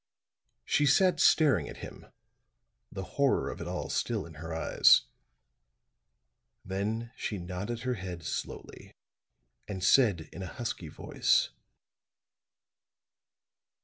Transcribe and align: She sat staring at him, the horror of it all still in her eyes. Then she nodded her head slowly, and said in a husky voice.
She 0.65 0.87
sat 0.87 1.19
staring 1.19 1.69
at 1.69 1.77
him, 1.85 2.07
the 2.91 3.03
horror 3.03 3.51
of 3.51 3.61
it 3.61 3.67
all 3.67 3.87
still 3.87 4.25
in 4.25 4.33
her 4.41 4.51
eyes. 4.51 5.03
Then 6.65 7.11
she 7.15 7.37
nodded 7.37 7.81
her 7.81 7.93
head 7.93 8.23
slowly, 8.23 8.95
and 9.67 9.83
said 9.83 10.21
in 10.33 10.41
a 10.41 10.47
husky 10.57 10.87
voice. 10.87 11.49